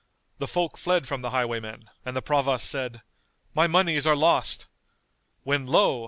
The 0.39 0.47
folk 0.47 0.79
fled 0.79 1.07
from 1.07 1.21
the 1.21 1.29
highwaymen, 1.29 1.87
and 2.03 2.15
the 2.15 2.23
Provost 2.23 2.67
said, 2.67 3.03
"My 3.53 3.67
monies 3.67 4.07
are 4.07 4.15
lost!"; 4.15 4.65
when, 5.43 5.67
lo! 5.67 5.99